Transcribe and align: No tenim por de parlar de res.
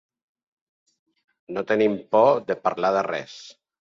No 1.57 1.65
tenim 1.73 1.99
por 2.17 2.33
de 2.49 2.57
parlar 2.67 2.93
de 2.97 3.05
res. 3.13 3.37